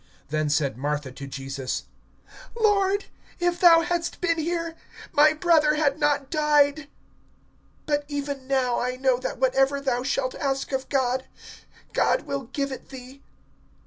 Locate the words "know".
8.95-9.19